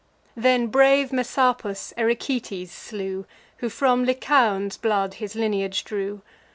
Then 0.35 0.65
brave 0.65 1.11
Messapus 1.13 1.93
Ericetes 1.95 2.71
slew, 2.71 3.27
Who 3.57 3.69
from 3.69 4.03
Lycaon's 4.03 4.75
blood 4.75 5.13
his 5.21 5.35
lineage 5.35 5.83
drew. 5.83 6.23